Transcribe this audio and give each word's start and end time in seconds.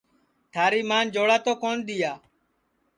تھاری 0.53 0.81
مان 0.89 1.05
جوڑا 1.15 1.37
تو 1.45 1.53
کون 1.61 1.77
دؔیا 1.87 2.13